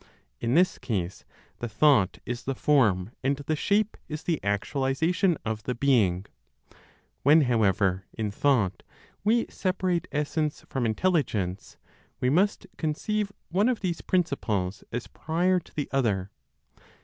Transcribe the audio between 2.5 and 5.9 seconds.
form, and the shape is the actualization of the